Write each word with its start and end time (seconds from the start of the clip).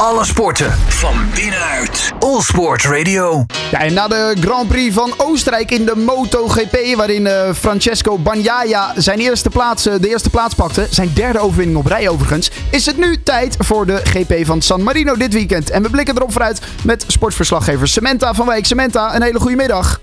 Alle 0.00 0.24
sporten 0.24 0.72
van 0.72 1.14
binnenuit. 1.34 2.12
All 2.18 2.40
Sport 2.40 2.82
Radio. 2.82 3.46
Ja, 3.70 3.80
en 3.80 3.94
na 3.94 4.08
de 4.08 4.36
Grand 4.40 4.68
Prix 4.68 4.94
van 4.94 5.14
Oostenrijk 5.16 5.70
in 5.70 5.84
de 5.84 5.96
MotoGP, 5.96 6.96
waarin 6.96 7.26
eh, 7.26 7.52
Francesco 7.52 8.18
Bagnaia 8.18 8.92
zijn 8.96 9.18
eerste 9.18 9.48
plaats, 9.48 9.86
eh, 9.86 9.94
de 10.00 10.08
eerste 10.08 10.30
plaats 10.30 10.54
pakte, 10.54 10.86
zijn 10.90 11.10
derde 11.14 11.38
overwinning 11.38 11.78
op 11.78 11.86
rij 11.86 12.08
overigens, 12.08 12.50
is 12.70 12.86
het 12.86 12.96
nu 12.98 13.22
tijd 13.22 13.56
voor 13.58 13.86
de 13.86 14.00
GP 14.04 14.46
van 14.46 14.62
San 14.62 14.82
Marino 14.82 15.14
dit 15.16 15.32
weekend. 15.32 15.70
En 15.70 15.82
we 15.82 15.90
blikken 15.90 16.16
erop 16.16 16.32
vooruit 16.32 16.60
met 16.82 17.04
sportverslaggever 17.06 17.88
Samantha 17.88 18.34
van 18.34 18.46
Wijk. 18.46 18.66
Samantha, 18.66 19.14
een 19.14 19.22
hele 19.22 19.40
goede 19.40 19.56
middag. 19.56 20.00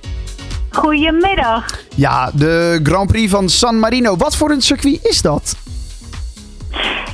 Goedemiddag. 0.69 1.79
Ja, 1.95 2.31
de 2.33 2.79
Grand 2.83 3.11
Prix 3.11 3.31
van 3.31 3.49
San 3.49 3.79
Marino. 3.79 4.17
Wat 4.17 4.35
voor 4.35 4.51
een 4.51 4.61
circuit 4.61 4.99
is 5.03 5.21
dat? 5.21 5.55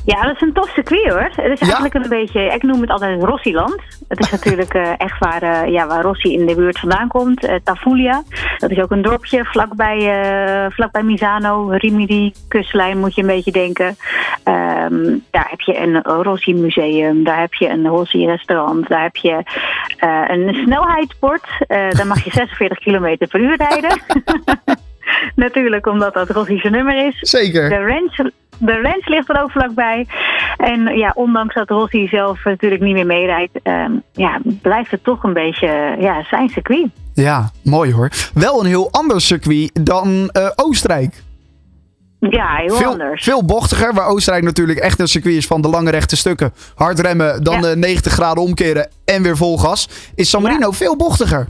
Ja, 0.06 0.22
dat 0.22 0.36
is 0.36 0.42
een 0.42 0.54
tof 0.54 0.70
circuit 0.70 1.10
hoor. 1.10 1.30
Het 1.36 1.38
is 1.38 1.60
Ja? 1.60 1.66
eigenlijk 1.66 1.94
een 1.94 2.10
beetje, 2.10 2.42
ik 2.42 2.64
noem 2.64 2.82
het 2.82 2.90
altijd 2.90 3.24
Rossiland. 3.24 3.82
Het 4.08 4.20
is 4.20 4.32
natuurlijk 4.32 4.74
eh, 4.74 4.92
echt 4.98 5.20
waar, 5.20 5.42
eh, 5.42 5.72
ja, 5.72 5.88
waar 5.88 6.02
Rossi 6.02 6.34
in 6.34 6.46
de 6.46 6.56
buurt 6.56 6.80
vandaan 6.80 7.08
komt. 7.08 7.46
eh 7.46 7.56
Tafulia. 7.64 8.24
Dat 8.58 8.72
is 8.72 8.80
ook 8.80 8.92
een 8.92 9.02
dorpje 9.02 9.46
vlakbij, 9.46 10.00
vlakbij 10.72 11.04
Misano. 11.04 11.70
Rimini, 11.70 12.34
kustlijn 12.48 12.98
moet 13.00 13.16
je 13.16 13.22
een 13.22 13.28
beetje 13.28 13.52
denken. 13.52 13.96
Ehm, 14.44 15.18
daar 15.32 15.48
heb 15.50 15.62
je 15.62 15.78
een 15.78 16.02
Rossi 16.02 16.54
museum. 16.54 17.24
Daar 17.24 17.40
heb 17.40 17.54
je 17.54 17.70
een 17.70 17.88
Rossi 17.88 18.26
restaurant. 18.26 18.88
Daar 18.88 19.02
heb 19.02 19.16
je 19.16 19.44
een 20.28 20.54
snelheidsbord. 20.64 21.44
Eh 21.68 21.90
daar 21.90 22.08
mag 22.08 22.24
je 22.24 22.32
46 22.40 22.80
km 22.80 23.28
per 23.30 23.40
uur 23.40 23.56
rijden. 23.58 23.98
natuurlijk, 25.36 25.88
omdat 25.88 26.14
dat 26.14 26.30
Rossi 26.30 26.58
zijn 26.58 26.74
nummer 26.74 27.06
is. 27.08 27.18
Zeker. 27.20 27.70
De 27.70 27.86
ranch, 27.86 28.32
de 28.58 28.82
ranch 28.82 29.08
ligt 29.08 29.30
er 29.30 29.42
ook 29.42 29.52
vlakbij. 29.52 30.08
En 30.58 30.98
ja, 30.98 31.12
ondanks 31.16 31.54
dat 31.56 31.70
Rossi 31.70 32.08
zelf 32.08 32.44
natuurlijk 32.44 32.82
niet 32.82 32.94
meer 32.94 33.06
meerijdt, 33.06 33.60
ehm, 33.64 33.92
ja, 34.12 34.40
blijft 34.62 34.92
het 34.92 35.04
toch 35.04 35.24
een 35.24 35.34
beetje 35.34 35.96
ja, 36.00 36.24
zijn 36.24 36.50
circuit. 36.50 36.88
Ja, 37.14 37.52
mooi 37.64 37.94
hoor. 37.94 38.10
Wel 38.34 38.60
een 38.60 38.66
heel 38.66 38.92
ander 38.92 39.22
circuit 39.22 39.86
dan 39.86 40.30
eh, 40.32 40.50
Oostenrijk. 40.56 41.24
Ja, 42.20 42.56
heel 42.56 42.76
Veel, 42.76 42.92
anders. 42.92 43.24
veel 43.24 43.46
bochtiger, 43.46 43.94
waar 43.94 44.08
Oostenrijk 44.08 44.44
natuurlijk 44.46 44.80
echt 44.80 45.00
een 45.00 45.08
circuit 45.08 45.36
is 45.36 45.48
van 45.48 45.62
de 45.62 45.68
lange 45.68 45.92
rechte 45.92 46.18
stukken. 46.18 46.54
Hard 46.76 47.00
remmen, 47.00 47.44
dan 47.44 47.54
Ja. 47.54 47.62
de 47.62 47.76
90 47.78 48.12
graden 48.14 48.44
omkeren 48.44 48.90
en 49.06 49.24
weer 49.24 49.38
vol 49.38 49.58
gas. 49.58 49.90
Is 50.16 50.30
San 50.30 50.42
Marino 50.42 50.72
veel 50.72 50.96
bochtiger. 50.96 51.48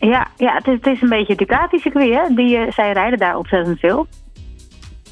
Ja, 0.00 0.26
ja 0.36 0.54
het, 0.54 0.66
is, 0.66 0.74
het 0.74 0.86
is 0.86 1.02
een 1.02 1.08
beetje 1.08 1.34
Ducati-circuit. 1.36 2.14
Hè? 2.14 2.34
Die, 2.34 2.56
eh, 2.56 2.72
zij 2.72 2.92
rijden 2.92 3.18
daar 3.18 3.36
ontzettend 3.36 3.78
veel. 3.78 4.06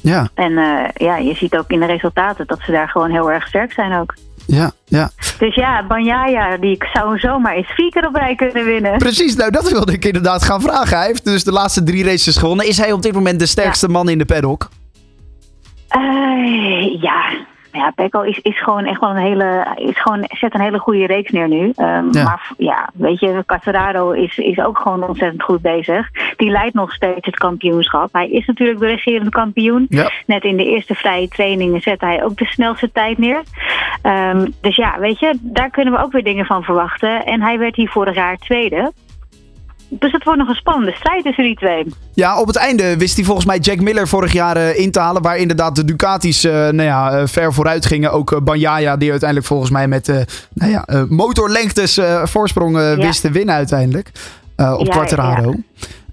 Ja, 0.01 0.29
En 0.33 0.57
eh, 0.57 0.89
ja, 0.93 1.17
je 1.17 1.35
ziet 1.35 1.57
ook 1.57 1.69
in 1.69 1.79
de 1.79 1.85
resultaten 1.85 2.47
dat 2.47 2.59
ze 2.61 2.71
daar 2.71 2.89
gewoon 2.89 3.11
heel 3.11 3.31
erg 3.31 3.47
sterk 3.47 3.71
zijn 3.71 3.99
ook. 3.99 4.13
ja, 4.45 4.71
ja. 4.85 5.09
Dus 5.39 5.55
ja, 5.55 5.87
Banjaya, 5.87 6.57
die 6.57 6.77
zou 6.93 7.19
zomaar 7.19 7.55
eens 7.55 7.71
vier 7.71 7.91
keer 7.91 8.07
op 8.07 8.15
rij 8.15 8.35
kunnen 8.35 8.65
winnen. 8.65 8.97
Precies, 8.97 9.35
nou 9.35 9.51
dat 9.51 9.71
wilde 9.71 9.93
ik 9.93 10.05
inderdaad 10.05 10.43
gaan 10.43 10.61
vragen. 10.61 10.97
Hij 10.97 11.07
heeft 11.07 11.25
dus 11.25 11.43
de 11.43 11.51
laatste 11.51 11.83
drie 11.83 12.03
races 12.03 12.37
gewonnen. 12.37 12.67
Is 12.67 12.77
hij 12.77 12.91
op 12.91 13.01
dit 13.01 13.13
moment 13.13 13.39
de 13.39 13.45
sterkste 13.45 13.89
man 13.89 14.09
in 14.09 14.17
de 14.17 14.25
paddock? 14.25 14.69
Eh, 15.87 17.01
ja, 17.01 17.31
ja, 17.71 17.91
Pecco 17.95 18.21
is, 18.21 18.39
is 18.39 18.61
gewoon 18.61 18.85
echt 18.85 18.99
wel 18.99 19.09
een 19.09 19.15
hele, 19.15 19.67
is 19.75 20.01
gewoon, 20.01 20.25
zet 20.27 20.53
een 20.53 20.61
hele 20.61 20.79
goede 20.79 21.05
reeks 21.05 21.31
neer 21.31 21.47
nu. 21.47 21.71
Ehm, 21.75 22.07
Ja. 22.11 22.23
Maar 22.23 22.51
ja, 22.57 22.89
weet 22.93 23.19
je, 23.19 23.43
Quartararo 23.45 24.11
is, 24.11 24.37
is 24.37 24.59
ook 24.59 24.77
gewoon 24.77 25.03
ontzettend 25.03 25.43
goed 25.43 25.61
bezig. 25.61 26.09
Die 26.35 26.49
leidt 26.49 26.73
nog 26.73 26.93
steeds 26.93 27.25
het 27.25 27.37
kampioenschap. 27.37 28.13
Hij 28.13 28.29
is 28.29 28.45
natuurlijk 28.45 28.79
de 28.79 28.85
regerende 28.85 29.29
kampioen. 29.29 29.85
Ja. 29.89 30.11
Net 30.25 30.43
in 30.43 30.57
de 30.57 30.65
eerste 30.65 30.95
vrije 30.95 31.27
trainingen 31.27 31.81
zette 31.81 32.05
hij 32.05 32.23
ook 32.23 32.37
de 32.37 32.45
snelste 32.45 32.91
tijd 32.91 33.17
neer. 33.17 33.41
Ehm, 34.01 34.47
dus 34.61 34.75
ja, 34.75 34.99
weet 34.99 35.19
je, 35.19 35.37
daar 35.41 35.69
kunnen 35.69 35.93
we 35.93 36.03
ook 36.03 36.11
weer 36.11 36.23
dingen 36.23 36.45
van 36.45 36.63
verwachten. 36.63 37.25
En 37.25 37.41
hij 37.41 37.59
werd 37.59 37.75
hier 37.75 37.89
vorig 37.89 38.15
jaar 38.15 38.37
tweede. 38.37 38.91
Dus 39.91 40.11
het 40.11 40.23
wordt 40.23 40.39
nog 40.39 40.49
een 40.49 40.55
spannende 40.55 40.91
strijd 40.95 41.23
tussen 41.23 41.43
die 41.43 41.55
twee. 41.55 41.85
Ja, 42.13 42.39
op 42.39 42.47
het 42.47 42.55
einde 42.55 42.97
wist 42.97 43.15
hij 43.15 43.25
volgens 43.25 43.45
mij 43.45 43.57
Jack 43.57 43.79
Miller 43.79 44.07
vorig 44.07 44.33
jaar 44.33 44.55
eh, 44.57 44.79
in 44.79 44.91
te 44.91 44.99
halen. 44.99 45.21
Waar 45.21 45.37
inderdaad 45.37 45.75
de 45.75 45.85
Ducatis 45.85 46.43
eh, 46.43 46.51
nou 46.53 46.81
ja, 46.81 47.11
eh, 47.11 47.27
ver 47.27 47.53
vooruit 47.53 47.85
gingen. 47.85 48.11
Ook 48.11 48.43
Banjaya, 48.43 48.97
die 48.97 49.09
uiteindelijk 49.09 49.47
volgens 49.49 49.69
mij 49.71 49.87
met 49.87 50.07
nou 50.53 50.71
ja, 50.71 50.85
motorlengtes 51.09 51.99
voorsprong 52.23 52.77
Ja. 52.77 52.95
wist 52.95 53.21
te 53.21 53.31
winnen 53.31 53.55
uiteindelijk. 53.55 54.11
op 54.55 54.85
Ja, 54.85 54.91
Quartararo. 54.91 55.55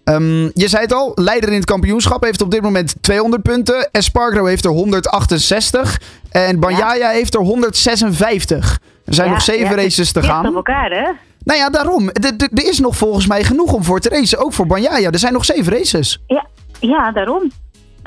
Ehm, 0.05 0.43
je 0.43 0.69
zei 0.69 0.83
het 0.83 0.93
al, 0.93 1.13
leider 1.15 1.49
in 1.49 1.55
het 1.55 1.65
kampioenschap 1.65 2.25
heeft 2.25 2.43
op 2.43 2.51
dit 2.51 2.63
moment 2.63 2.95
200 3.01 3.43
punten. 3.43 3.89
Espargaro 3.93 4.45
heeft 4.45 4.65
er 4.65 4.71
168. 4.71 6.01
En 6.31 6.61
Banjaya 6.61 7.09
heeft 7.11 7.35
er 7.35 7.41
156. 7.41 8.79
Er 9.05 9.15
zijn 9.15 9.27
Ja, 9.27 9.33
nog 9.33 9.43
zeven 9.43 9.65
ja, 9.65 9.71
is 9.77 9.83
races 9.83 10.13
te 10.13 10.23
gaan. 10.23 10.47
op 10.49 10.55
elkaar, 10.55 10.91
hè? 10.91 11.11
Nou 11.47 11.59
ja, 11.59 11.71
daarom. 11.71 12.09
Er 12.11 12.67
is 12.69 12.79
nog 12.79 12.97
volgens 12.97 13.27
mij 13.27 13.45
genoeg 13.45 13.73
om 13.73 13.85
voor 13.85 14.01
te 14.01 14.09
racen. 14.09 14.39
Ook 14.39 14.53
voor 14.53 14.67
Banjaya. 14.67 15.11
Er 15.11 15.19
zijn 15.19 15.33
nog 15.33 15.45
zeven 15.45 15.73
races. 15.73 16.23
Ja, 16.27 16.47
ja 16.81 17.13
daarom. 17.13 17.51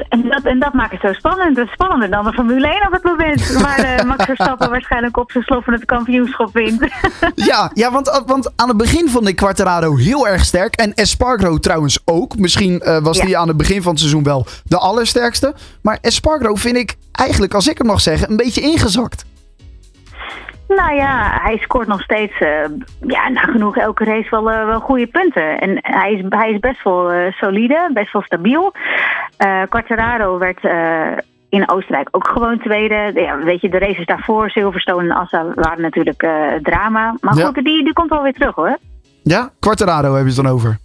En 0.10 0.30
dat, 0.30 0.44
en 0.44 0.60
dat 0.60 0.74
maakt 0.74 0.92
het 0.92 1.02
zo 1.02 1.14
spannend. 1.14 1.58
Het 1.58 1.68
is 1.68 1.74
spannender 1.74 2.10
dan 2.10 2.24
de 2.24 2.34
Formule 2.34 2.68
1 2.68 2.88
op 2.88 2.92
het 2.94 3.04
moment. 3.04 3.52
Waar 3.52 3.80
eh, 3.80 4.06
Max 4.06 4.26
Verstappen 4.26 4.70
waarschijnlijk 4.76 5.18
op 5.18 5.32
zijn 5.32 5.44
sloffen 5.44 5.74
het 5.74 5.86
kampioenschap 5.86 6.54
wint. 6.54 6.88
Ja, 7.36 7.72
ja 7.74 7.92
want, 7.92 8.24
want 8.26 8.52
aan 8.56 8.68
het 8.68 8.78
begin 8.78 9.10
vond 9.10 9.28
ik 9.28 9.36
Quartararo 9.36 9.96
heel 9.96 10.28
erg 10.28 10.46
sterk. 10.46 10.76
En 10.76 10.94
Espargaro 10.94 11.58
trouwens 11.58 12.00
ook. 12.06 12.38
Misschien 12.38 12.80
eh, 12.80 12.98
was 13.02 13.18
Ja. 13.18 13.26
die 13.26 13.38
aan 13.38 13.48
het 13.48 13.58
begin 13.58 13.82
van 13.82 13.92
het 13.92 14.00
seizoen 14.00 14.24
wel 14.24 14.46
de 14.64 14.78
allersterkste. 14.78 15.54
Maar 15.82 15.98
Espargaro 16.02 16.56
vind 16.56 16.76
ik 16.76 16.96
eigenlijk, 17.12 17.54
als 17.54 17.68
ik 17.68 17.78
het 17.78 17.88
mag 17.88 18.02
zeggen, 18.02 18.30
een 18.30 18.38
beetje 18.38 18.62
ingezakt. 18.62 19.26
Nou 20.78 20.96
ja, 20.96 21.40
hij 21.42 21.58
scoort 21.58 21.88
nog 21.88 22.02
steeds 22.02 22.40
eh, 22.40 22.50
ja, 23.08 23.30
nagenoeg 23.30 23.78
elke 23.78 24.04
race 24.04 24.30
wel, 24.30 24.52
eh, 24.52 24.66
wel 24.66 24.80
goede 24.80 25.08
punten. 25.08 25.60
En 25.60 25.78
hij 25.82 26.14
is, 26.14 26.24
hij 26.30 26.52
is 26.52 26.60
best 26.60 26.84
wel 26.84 27.12
eh, 27.12 27.32
solide, 27.34 27.90
best 27.94 28.14
wel 28.14 28.22
stabiel. 28.22 28.74
Eh 29.38 29.62
Quartararo 29.70 30.38
werd... 30.38 30.60
in 31.50 31.70
Oostenrijk 31.70 32.08
ook 32.12 32.28
gewoon 32.28 32.60
tweede. 32.60 33.12
Ja, 33.16 33.38
weet 33.38 33.62
je, 33.62 33.70
de 33.70 33.78
races 33.78 34.06
daarvoor, 34.06 34.50
Silverstone 34.50 35.10
en 35.10 35.16
Assa, 35.16 35.46
waren 35.56 35.82
natuurlijk 35.82 36.28
drama. 36.62 37.16
Maar 37.22 37.38
Ja. 37.38 37.46
goed, 37.46 37.56
die, 37.64 37.84
die 37.84 37.94
komt 37.94 38.10
wel 38.10 38.22
weer 38.24 38.34
terug 38.34 38.56
hoor. 38.56 38.78
Ja, 39.24 39.50
Quartararo 39.60 40.14
hebben 40.14 40.34
ze 40.34 40.40
het 40.40 40.48
dan 40.48 40.56
over. 40.58 40.78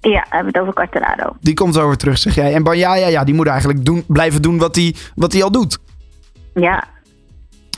Ja, 0.00 0.20
we 0.20 0.26
hebben 0.34 0.52
het 0.52 0.62
over 0.62 0.74
Quartararo. 0.74 1.36
Die 1.40 1.54
komt 1.54 1.78
over 1.78 1.96
terug, 1.96 2.18
zeg 2.18 2.34
jij. 2.34 2.54
En 2.54 2.62
Banjaya, 2.62 3.06
ja, 3.06 3.24
die 3.24 3.34
moet 3.34 3.46
eigenlijk 3.46 3.84
doen, 3.84 4.04
blijven 4.08 4.42
doen 4.42 4.58
wat 4.58 4.76
hij 4.76 4.94
wat 5.14 5.32
hij 5.32 5.42
al 5.42 5.50
doet. 5.52 5.78
Ja, 6.54 6.84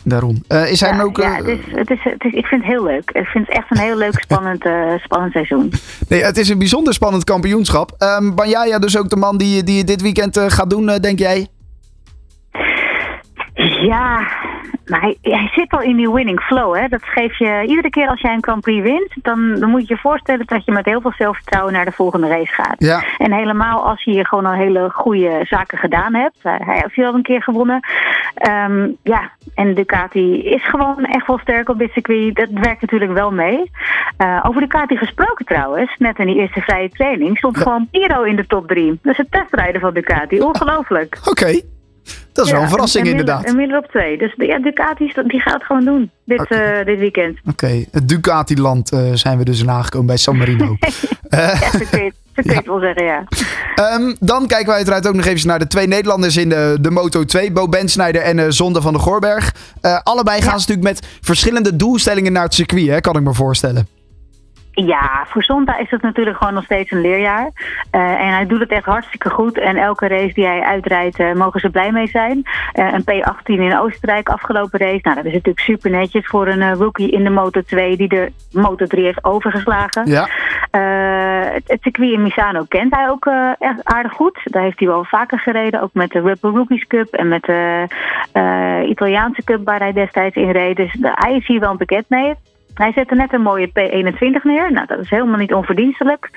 Daarom. 0.05 0.43
Eh, 0.49 0.71
is 0.71 0.81
hij 0.81 0.95
ja, 0.95 1.03
ook... 1.03 1.17
ja 1.17 1.31
eh, 1.31 1.37
het 1.37 1.47
is, 1.47 1.59
het 1.75 1.91
is, 1.91 2.01
het 2.03 2.25
is, 2.25 2.33
ik 2.33 2.47
vind 2.47 2.63
het 2.63 2.71
heel 2.71 2.85
leuk. 2.85 3.11
Ik 3.11 3.27
vind 3.27 3.47
het 3.47 3.57
echt 3.57 3.71
een 3.71 3.79
heel 3.79 3.97
leuk, 3.97 4.21
spannend, 4.29 4.65
eh, 4.65 4.95
spannend 4.97 5.33
seizoen. 5.33 5.73
Nee, 6.09 6.25
het 6.25 6.37
is 6.37 6.49
een 6.49 6.59
bijzonder 6.59 6.95
spannend 6.95 7.25
kampioenschap. 7.25 7.95
Ehm 7.99 8.35
Banjaya 8.35 8.79
dus 8.79 8.99
ook 8.99 9.09
de 9.09 9.17
man 9.17 9.37
die, 9.37 9.63
die 9.63 9.85
dit 9.85 10.03
weekend 10.03 10.39
gaat 10.39 10.71
doen, 10.71 10.87
denk 10.87 11.19
jij? 11.19 11.49
Ja, 13.81 14.29
maar 14.87 15.01
hij, 15.01 15.17
hij 15.21 15.51
zit 15.55 15.71
al 15.71 15.81
in 15.81 15.97
die 15.97 16.11
winning 16.11 16.41
flow. 16.41 16.77
Hè? 16.77 16.89
Dat 16.89 17.03
geef 17.05 17.39
je 17.39 17.65
iedere 17.67 17.91
keer 17.91 18.09
als 18.09 18.21
jij 18.21 18.33
een 18.33 18.43
Grand 18.43 18.61
Prix 18.61 18.83
wint. 18.83 19.15
Dan, 19.23 19.55
dan 19.61 19.71
moet 19.71 19.89
je 19.89 19.95
je 19.95 20.01
voorstellen 20.01 20.47
dat 20.47 20.65
je 20.65 20.73
met 20.73 20.85
heel 20.85 21.01
veel 21.01 21.13
zelfvertrouwen 21.19 21.73
naar 21.73 21.85
de 21.85 21.93
volgende 21.93 22.29
race 22.29 22.53
gaat. 22.53 22.75
Ja. 22.79 23.05
En 23.19 23.33
helemaal 23.33 23.89
als 23.89 24.05
je 24.05 24.11
hier 24.11 24.27
gewoon 24.27 24.47
al 24.47 24.53
hele 24.53 24.91
goede 24.93 25.41
zaken 25.43 25.79
gedaan 25.79 26.15
hebt. 26.15 26.37
Hij 26.43 26.61
hij 26.65 26.75
heeft 26.75 26.95
hier 26.95 27.07
al 27.07 27.15
een 27.15 27.23
keer 27.23 27.43
gewonnen. 27.43 27.81
Ehm, 28.35 28.91
ja, 29.03 29.31
en 29.55 29.75
Ducati 29.75 30.43
is 30.43 30.69
gewoon 30.69 31.05
echt 31.05 31.27
wel 31.27 31.39
sterk 31.39 31.69
op 31.69 31.79
dit 31.79 31.91
circuit. 31.91 32.35
Dat 32.35 32.49
werkt 32.53 32.81
natuurlijk 32.81 33.13
wel 33.13 33.31
mee. 33.31 33.71
Eh, 34.17 34.45
over 34.47 34.61
Ducati 34.61 34.97
gesproken 34.97 35.45
trouwens. 35.45 35.95
Net 35.99 36.19
in 36.19 36.27
die 36.27 36.37
eerste 36.37 36.61
vrije 36.61 36.89
training 36.89 37.39
stond 37.39 37.59
gewoon 37.59 37.89
Piro 37.91 38.23
in 38.23 38.37
de 38.37 38.47
top 38.47 38.69
3. 38.69 38.99
Dat 39.03 39.13
is 39.13 39.19
het 39.19 39.31
testrijden 39.31 39.81
van 39.81 39.95
Ducati. 39.95 40.41
Ongelooflijk. 40.41 41.19
Oké. 41.25 41.61
Dat 42.33 42.47
is 42.47 42.53
wel 42.53 42.63
een 42.63 42.69
verrassing 42.69 43.07
en 43.07 43.11
Miller- 43.11 43.27
inderdaad. 43.29 43.51
En 43.53 43.57
Miller 43.57 43.79
op 43.79 43.87
twee. 43.87 44.19
Dus 44.19 44.35
ja, 44.37 44.59
Ducati 44.59 45.13
die 45.27 45.41
gaat 45.41 45.55
het 45.55 45.65
gewoon 45.65 45.85
doen 45.85 46.11
dit, 46.25 46.47
eh, 46.49 46.85
dit 46.85 46.99
weekend. 46.99 47.39
Oké, 47.51 47.85
het 47.91 48.09
Ducati-land 48.09 48.93
eh, 48.93 49.13
zijn 49.13 49.39
we 49.39 49.45
dus 49.45 49.67
aangekomen 49.69 50.07
bij 50.07 50.17
San 50.17 50.37
Marino. 50.37 50.77
Ja, 51.29 51.59
zo 52.35 52.43
kun 52.43 52.51
je, 52.51 52.57
het- 52.57 52.67
wel 52.67 52.81
zeggen, 52.81 53.05
ja. 53.05 53.25
Ehm, 53.75 54.15
dan 54.21 54.47
kijken 54.47 54.67
wij 54.67 54.77
uiteraard 54.77 55.07
ook 55.07 55.15
nog 55.15 55.25
even 55.25 55.49
naar 55.49 55.59
de 55.59 55.67
twee 55.67 55.87
Nederlanders 55.87 56.37
in 56.37 56.49
de, 56.49 56.77
de 56.81 56.91
Moto 56.91 57.25
2. 57.25 57.53
Bo 57.53 57.69
Bensnijder 57.69 58.23
en 58.23 58.39
eh 58.39 58.45
Zonde 58.49 58.83
van 58.83 58.93
de 58.93 58.99
Goorberg. 58.99 59.53
Eh, 59.81 59.99
allebei 60.03 60.43
gaan 60.43 60.61
ze 60.61 60.69
natuurlijk 60.71 61.01
met 61.01 61.19
verschillende 61.21 61.77
doelstellingen 61.77 62.33
naar 62.33 62.43
het 62.45 62.55
circuit, 62.55 62.89
hè, 62.89 63.01
kan 63.01 63.17
ik 63.17 63.23
me 63.23 63.35
voorstellen. 63.35 63.89
Ja, 64.77 65.27
voor 65.29 65.43
Zonta 65.43 65.79
is 65.79 65.91
het 65.91 66.03
natuurlijk 66.03 66.37
gewoon 66.37 66.55
nog 66.55 66.65
steeds 66.65 66.91
een 66.91 67.01
leerjaar. 67.01 67.51
Eh, 67.91 68.01
en 68.01 68.29
hij 68.35 68.47
doet 68.47 68.61
het 68.61 68.71
echt 68.71 68.85
hartstikke 68.85 69.31
goed. 69.31 69.59
En 69.59 69.77
elke 69.77 70.07
race 70.09 70.35
die 70.35 70.47
hij 70.47 70.61
uitrijdt, 70.61 71.35
mogen 71.35 71.61
ze 71.61 71.71
blij 71.71 71.93
mee 71.93 72.07
zijn. 72.09 72.43
Een 72.73 73.03
P18 73.05 73.45
in 73.45 73.79
Oostenrijk 73.79 74.29
afgelopen 74.29 74.79
race. 74.81 75.01
Nou, 75.03 75.17
dat 75.17 75.25
is 75.25 75.33
natuurlijk 75.33 75.65
super 75.65 75.91
netjes 75.91 76.27
voor 76.27 76.49
een 76.49 76.75
rookie 76.75 77.11
in 77.11 77.25
de 77.25 77.31
Moto 77.31 77.61
2 77.63 77.97
die 77.97 78.09
de 78.09 78.33
Moto 78.53 78.87
3 78.87 79.05
heeft 79.05 79.25
overgeslagen. 79.25 80.07
Ja, 80.07 80.29
het, 80.79 81.63
het 81.67 81.83
circuit 81.83 82.13
in 82.13 82.23
Misano 82.23 82.65
kent 82.69 82.95
hij 82.95 83.09
ook 83.09 83.27
eh, 83.27 83.51
echt 83.59 83.85
aardig 83.85 84.13
goed. 84.13 84.41
Daar 84.45 84.63
heeft 84.63 84.79
hij 84.79 84.89
wel 84.89 85.05
vaker 85.05 85.39
gereden. 85.39 85.81
Ook 85.81 85.93
met 85.93 86.11
de 86.11 86.21
Red 86.21 86.41
Bull 86.41 86.55
Rookies 86.55 86.87
Cup 86.87 87.13
en 87.13 87.29
met 87.29 87.43
de 87.43 87.87
eh, 88.33 88.89
Italiaanse 88.89 89.45
Cup 89.45 89.65
waar 89.65 89.79
hij 89.79 89.93
destijds 89.93 90.37
in 90.37 90.51
reed. 90.51 90.77
Dus 90.77 90.97
hij 91.01 91.37
is 91.37 91.47
hier 91.47 91.61
wel 91.61 91.77
bekend 91.77 92.09
mee. 92.09 92.35
Hij 92.75 92.93
zette 92.93 93.15
net 93.15 93.33
een 93.33 93.43
mooie 93.43 93.69
P21 93.69 94.43
neer. 94.43 94.73
Nou, 94.73 94.87
dat 94.87 94.99
is 94.99 95.11
helemaal 95.11 95.39
niet 95.39 95.55
onverdienstelijk. 95.55 96.31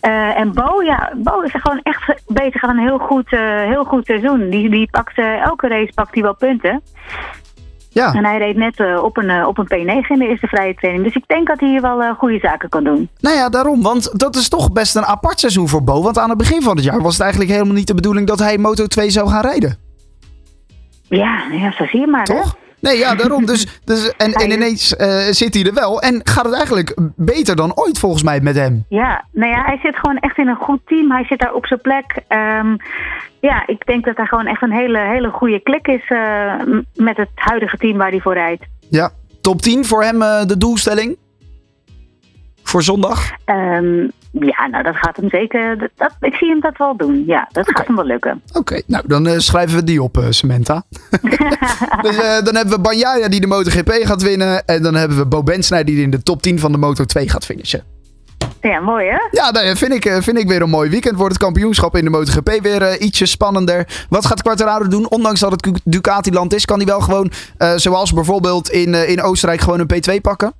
Eh, 0.00 0.38
en 0.38 0.52
Bo, 0.52 0.82
ja, 0.82 1.12
Bo 1.16 1.40
is 1.40 1.52
gewoon 1.52 1.80
echt 1.82 2.22
bezig 2.26 2.62
aan 2.62 2.70
een 2.70 2.86
heel 2.86 2.98
goed, 2.98 3.32
eh, 3.32 3.62
heel 3.62 3.84
goed 3.84 4.06
seizoen. 4.06 4.50
Die, 4.50 4.70
die 4.70 4.88
pakt, 4.90 5.18
eh, 5.18 5.40
elke 5.40 5.68
race 5.68 5.92
pakt 5.94 6.14
hij 6.14 6.22
wel 6.22 6.34
punten. 6.34 6.82
Ja, 7.92 8.12
En 8.14 8.24
hij 8.24 8.38
reed 8.38 8.56
net 8.56 8.78
eh, 8.78 9.02
op, 9.02 9.16
een, 9.16 9.30
eh, 9.30 9.46
op 9.46 9.58
een 9.58 9.66
P9 9.66 10.08
in 10.08 10.18
de 10.18 10.28
eerste 10.28 10.46
vrije 10.46 10.74
training. 10.74 11.04
Dus 11.04 11.14
ik 11.14 11.24
denk 11.26 11.46
dat 11.46 11.60
hij 11.60 11.68
hier 11.68 11.80
wel 11.80 12.02
eh, 12.02 12.14
goede 12.18 12.38
zaken 12.38 12.68
kan 12.68 12.84
doen. 12.84 13.08
nou 13.20 13.36
ja, 13.36 13.48
daarom. 13.48 13.82
Want 13.82 14.18
dat 14.20 14.36
is 14.36 14.48
toch 14.48 14.72
best 14.72 14.96
een 14.96 15.04
apart 15.04 15.40
seizoen 15.40 15.68
voor 15.68 15.84
Bo. 15.84 16.02
Want 16.02 16.18
aan 16.18 16.28
het 16.28 16.38
begin 16.38 16.62
van 16.62 16.76
het 16.76 16.84
jaar 16.84 17.02
was 17.02 17.12
het 17.12 17.22
eigenlijk 17.22 17.52
helemaal 17.52 17.74
niet 17.74 17.86
de 17.86 17.94
bedoeling 17.94 18.26
dat 18.26 18.38
hij 18.38 18.58
Moto 18.58 18.86
2 18.86 19.10
zou 19.10 19.28
gaan 19.28 19.42
rijden. 19.42 19.76
Ja, 21.08 21.42
ja 21.52 21.72
zo 21.72 21.84
zie 21.84 22.00
je 22.00 22.06
maar. 22.06 22.26
hè? 22.26 22.40
Nee, 22.80 22.98
ja, 22.98 23.14
daarom. 23.14 23.46
Dus, 23.46 23.66
dus, 23.84 24.16
en, 24.16 24.32
en 24.32 24.50
ineens 24.50 24.96
eh, 24.96 25.26
zit 25.30 25.54
hij 25.54 25.64
er 25.64 25.74
wel. 25.74 26.00
En 26.00 26.20
gaat 26.24 26.44
het 26.44 26.54
eigenlijk 26.54 26.96
beter 27.16 27.56
dan 27.56 27.76
ooit 27.76 27.98
volgens 27.98 28.22
mij 28.22 28.40
met 28.40 28.56
hem. 28.56 28.84
Ja, 28.88 29.24
nou 29.32 29.52
ja, 29.52 29.64
hij 29.64 29.78
zit 29.82 29.96
gewoon 29.96 30.18
echt 30.18 30.38
in 30.38 30.48
een 30.48 30.56
goed 30.56 30.80
team. 30.86 31.10
Hij 31.10 31.24
zit 31.24 31.38
daar 31.38 31.54
op 31.54 31.66
zijn 31.66 31.80
plek. 31.80 32.22
Ehm, 32.28 32.76
ja, 33.40 33.66
ik 33.66 33.86
denk 33.86 34.04
dat 34.04 34.16
hij 34.16 34.26
gewoon 34.26 34.46
echt 34.46 34.62
een 34.62 34.72
hele, 34.72 34.98
hele 34.98 35.30
goede 35.30 35.60
klik 35.60 35.86
is 35.86 36.08
eh, 36.08 36.54
met 36.94 37.16
het 37.16 37.30
huidige 37.34 37.76
team 37.76 37.96
waar 37.96 38.10
hij 38.10 38.20
voor 38.20 38.34
rijdt. 38.34 38.64
Ja, 38.90 39.10
top 39.40 39.62
10 39.62 39.84
voor 39.84 40.02
hem 40.02 40.22
eh, 40.22 40.44
de 40.46 40.58
doelstelling? 40.58 41.16
Voor 42.62 42.82
zondag? 42.82 43.30
Ehm, 43.44 44.08
ja, 44.32 44.66
nou 44.66 44.82
dat 44.82 44.96
gaat 44.96 45.16
hem 45.16 45.28
zeker. 45.28 45.78
Dat, 45.78 45.90
dat- 45.96 46.16
ik 46.20 46.34
zie 46.34 46.48
hem 46.48 46.60
dat 46.60 46.76
wel 46.76 46.96
doen. 46.96 47.24
Ja, 47.26 47.48
dat 47.52 47.68
gaat 47.68 47.86
hem 47.86 47.96
wel 47.96 48.04
lukken. 48.04 48.42
Oké, 48.52 48.82
nou 48.86 49.04
dan 49.06 49.26
eh, 49.26 49.38
schrijven 49.38 49.76
we 49.76 49.84
die 49.84 50.02
op, 50.02 50.18
eh, 50.18 50.24
Samantha. 50.30 50.82
dus 52.02 52.16
eh, 52.16 52.42
dan 52.42 52.54
hebben 52.54 52.74
we 52.74 52.80
Banjaya 52.80 53.28
die 53.28 53.40
de 53.40 53.46
MotoGP 53.46 53.90
gaat 53.92 54.22
winnen. 54.22 54.64
En 54.66 54.82
dan 54.82 54.94
hebben 54.94 55.18
we 55.18 55.26
Bo 55.26 55.42
Bensnij 55.42 55.84
die 55.84 56.02
in 56.02 56.10
de 56.10 56.22
top 56.22 56.42
10 56.42 56.58
van 56.58 56.72
de 56.72 56.78
Moto 56.78 57.04
2 57.04 57.28
gaat 57.28 57.44
finishen. 57.44 57.82
Ja, 58.60 58.80
mooi 58.80 59.06
hè? 59.08 59.18
Ja, 59.30 59.52
dat 59.52 59.78
vind 59.78 59.92
ik, 59.92 60.22
vind 60.22 60.38
ik 60.38 60.48
weer 60.48 60.62
een 60.62 60.70
mooi 60.70 60.90
weekend. 60.90 61.16
Wordt 61.16 61.32
het 61.32 61.42
kampioenschap 61.42 61.96
in 61.96 62.04
de 62.04 62.10
MotoGP 62.10 62.58
weer 62.62 62.98
ietsje 63.00 63.26
spannender. 63.26 64.04
Wat 64.08 64.26
gaat 64.26 64.42
Quartararo 64.42 64.88
doen? 64.88 65.10
Ondanks 65.10 65.40
dat 65.40 65.50
het 65.50 65.80
Ducati-land 65.84 66.54
is, 66.54 66.64
kan 66.64 66.76
hij 66.76 66.86
wel 66.86 67.00
gewoon, 67.00 67.30
zoals 67.76 68.12
bijvoorbeeld 68.12 68.70
in, 68.70 68.94
in 69.08 69.22
Oostenrijk, 69.22 69.60
gewoon 69.60 69.80
een 69.80 69.90
P2 69.94 70.20
pakken? 70.20 70.52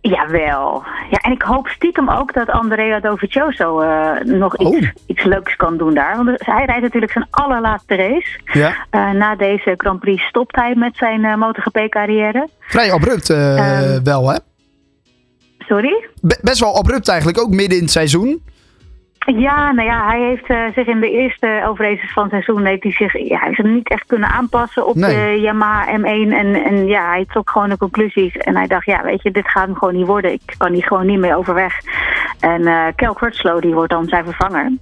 Jawel. 0.00 0.82
Ja, 1.10 1.18
en 1.18 1.32
ik 1.32 1.42
hoop 1.42 1.68
stiekem 1.68 2.10
ook 2.10 2.34
dat 2.34 2.48
Andrea 2.50 3.00
Dovizioso 3.00 3.80
eh 3.80 4.24
nog 4.24 4.56
Oh. 4.56 4.76
iets, 4.76 4.92
iets 5.06 5.24
leuks 5.24 5.56
kan 5.56 5.76
doen 5.76 5.94
daar. 5.94 6.16
Want 6.16 6.30
hij 6.46 6.64
rijdt 6.64 6.82
natuurlijk 6.82 7.12
zijn 7.12 7.26
allerlaatste 7.30 7.94
race. 7.94 8.40
Ja. 8.44 8.74
Eh, 8.90 9.10
na 9.10 9.36
deze 9.36 9.74
Grand 9.76 10.00
Prix 10.00 10.22
stopt 10.22 10.56
hij 10.56 10.74
met 10.74 10.96
zijn 10.96 11.24
eh, 11.24 11.34
MotoGP-carrière. 11.36 12.48
Vrij 12.60 12.92
abrupt 12.92 13.30
eh, 13.30 13.92
Ehm. 13.94 14.02
wel, 14.04 14.30
hè? 14.30 14.36
Sorry? 15.58 16.06
Be- 16.20 16.38
best 16.42 16.60
wel 16.60 16.76
abrupt 16.76 17.08
eigenlijk, 17.08 17.40
ook 17.40 17.50
midden 17.50 17.76
in 17.76 17.82
het 17.82 17.92
seizoen. 17.92 18.42
Ja, 19.36 19.72
nou 19.72 19.88
ja, 19.88 20.06
hij 20.06 20.20
heeft 20.20 20.46
eh, 20.46 20.74
zich 20.74 20.86
in 20.86 21.00
de 21.00 21.10
eerste 21.10 21.46
elf 21.46 21.78
races 21.78 22.12
van 22.12 22.22
het 22.22 22.32
seizoen 22.32 22.64
heeft 22.64 22.82
hij 22.82 22.92
zich, 22.92 23.28
ja, 23.28 23.38
hij 23.38 23.52
er 23.52 23.68
niet 23.68 23.88
echt 23.88 24.06
kunnen 24.06 24.28
aanpassen 24.28 24.86
op 24.86 24.94
Nee. 24.94 25.14
de 25.14 25.40
Yamaha 25.40 25.98
M1. 25.98 26.32
En, 26.32 26.64
en 26.64 26.86
ja, 26.86 27.08
hij 27.10 27.24
trok 27.28 27.50
gewoon 27.50 27.68
de 27.68 27.76
conclusies. 27.76 28.36
En 28.36 28.56
hij 28.56 28.66
dacht, 28.66 28.86
ja, 28.86 29.02
weet 29.02 29.22
je, 29.22 29.30
dit 29.30 29.48
gaat 29.48 29.66
hem 29.66 29.74
gewoon 29.76 29.94
niet 29.94 30.06
worden. 30.06 30.32
Ik 30.32 30.54
kan 30.58 30.72
hier 30.72 30.84
gewoon 30.84 31.06
niet 31.06 31.18
mee 31.18 31.36
overweg. 31.36 31.74
En 32.40 32.66
eh 32.66 32.86
Kel 32.96 33.14
Crutchlow, 33.14 33.60
die 33.60 33.74
wordt 33.74 33.92
dan 33.92 34.08
zijn 34.08 34.24
vervanger. 34.24 34.72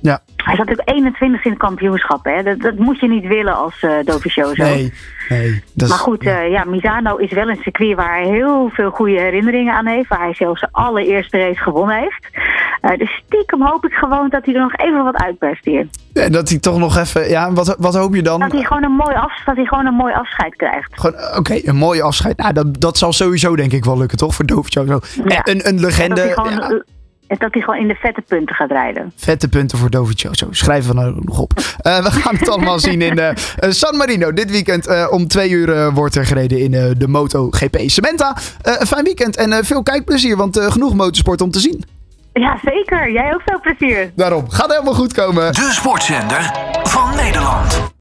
Ja. 0.00 0.20
Hij 0.36 0.56
zat 0.56 0.66
natuurlijk 0.66 0.88
21 0.96 1.44
in 1.44 1.50
het 1.50 1.60
kampioenschap, 1.60 2.24
hè. 2.24 2.42
Dat, 2.42 2.60
dat 2.60 2.78
moet 2.78 3.00
je 3.00 3.08
niet 3.08 3.26
willen 3.26 3.56
als 3.56 3.82
uh, 3.82 3.92
Dovizioso. 4.04 4.62
Nee, 4.62 4.92
nee. 5.28 5.62
Dat 5.74 5.88
Maar 5.88 5.98
goed, 5.98 6.22
ja. 6.22 6.40
ja, 6.40 6.64
Misano 6.64 7.16
is 7.16 7.32
wel 7.32 7.48
een 7.48 7.60
circuit 7.62 7.96
waar 7.96 8.14
hij 8.14 8.28
heel 8.28 8.70
veel 8.72 8.90
goede 8.90 9.20
herinneringen 9.20 9.74
aan 9.74 9.86
heeft. 9.86 10.08
Waar 10.08 10.20
hij 10.20 10.34
zelfs 10.34 10.60
zijn 10.60 10.72
allereerste 10.72 11.38
race 11.38 11.62
gewonnen 11.62 11.96
heeft. 11.96 12.28
Uh, 12.82 12.98
dus 12.98 13.22
stiekem 13.26 13.62
hoop 13.62 13.84
ik 13.84 13.92
gewoon 13.92 14.28
dat 14.28 14.44
hij 14.44 14.54
er 14.54 14.60
nog 14.60 14.76
even 14.76 15.04
wat 15.04 15.16
uitperst 15.16 15.64
hier. 15.64 15.86
En 16.12 16.32
dat 16.32 16.48
hij 16.48 16.58
toch 16.58 16.78
nog 16.78 16.96
even... 16.96 17.28
Ja, 17.28 17.52
wat, 17.52 17.76
wat 17.78 17.94
hoop 17.94 18.14
je 18.14 18.22
dan? 18.22 18.40
Dat 18.40 18.52
hij 18.52 18.62
gewoon 18.62 18.84
een 18.84 18.92
mooi, 18.92 19.14
af, 19.14 19.42
dat 19.44 19.56
hij 19.56 19.64
gewoon 19.64 19.86
een 19.86 19.94
mooi 19.94 20.14
afscheid 20.14 20.56
krijgt. 20.56 21.00
Gewoon, 21.00 21.16
eh, 21.16 21.38
Oké, 21.38 21.60
een 21.62 21.76
mooi 21.76 22.00
afscheid. 22.00 22.36
Nou, 22.36 22.52
dat, 22.52 22.80
dat 22.80 22.98
zal 22.98 23.12
sowieso 23.12 23.56
denk 23.56 23.72
ik 23.72 23.84
wel 23.84 23.98
lukken, 23.98 24.18
toch? 24.18 24.34
Voor 24.34 24.46
Dovizioso. 24.46 25.00
Ja. 25.24 25.40
Een, 25.42 25.54
een 25.54 25.60
En 25.62 25.80
legende. 25.80 26.14
dat, 26.14 26.24
hij 26.24 26.32
gewoon, 26.32 26.52
ja. 26.52 26.82
en 27.26 27.36
dat 27.38 27.52
hij 27.52 27.62
gewoon 27.62 27.80
in 27.80 27.88
de 27.88 27.94
vette 27.94 28.22
punten 28.28 28.54
gaat 28.54 28.70
rijden. 28.70 29.12
Vette 29.16 29.48
punten 29.48 29.78
voor 29.78 29.90
Dovizioso. 29.90 30.46
Schrijven 30.50 30.94
we 30.94 31.00
nou 31.00 31.20
nog 31.24 31.38
op. 31.38 31.52
Uh, 31.56 32.02
we 32.02 32.10
gaan 32.10 32.36
het 32.36 32.48
allemaal 32.48 32.78
zien 32.78 33.02
in 33.02 33.18
uh, 33.18 33.30
San 33.60 33.96
Marino. 33.96 34.32
Dit 34.32 34.50
weekend 34.50 34.88
uh, 34.88 35.06
om 35.10 35.26
twee 35.26 35.50
uur 35.50 35.92
wordt 35.92 36.14
er 36.14 36.26
gereden 36.26 36.58
in 36.58 36.70
de 36.98 37.08
MotoGP. 37.08 37.74
Een 37.74 38.86
fijn 38.86 39.04
weekend 39.04 39.36
en 39.36 39.64
veel 39.64 39.82
kijkplezier, 39.82 40.36
want 40.36 40.60
genoeg 40.60 40.94
motorsport 40.94 41.40
om 41.40 41.50
te 41.50 41.60
zien. 41.60 41.96
Ja, 42.38 42.58
zeker. 42.64 43.12
Jij 43.12 43.34
ook 43.34 43.42
veel 43.44 43.60
plezier. 43.60 44.12
Daarom. 44.14 44.50
Gaat 44.50 44.70
helemaal 44.70 44.94
goed 44.94 45.12
komen. 45.12 45.52
De 45.52 45.70
sportzender 45.72 46.50
van 46.82 47.16
Nederland. 47.16 47.96